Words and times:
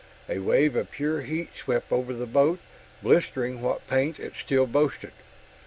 A 0.27 0.39
wave 0.39 0.75
of 0.75 0.89
pure 0.89 1.21
heat 1.21 1.51
swept 1.55 1.91
over 1.91 2.11
the 2.11 2.25
boat, 2.25 2.57
blistering 3.03 3.61
what 3.61 3.87
paint 3.87 4.19
it 4.19 4.33
still 4.33 4.65
boasted. 4.65 5.11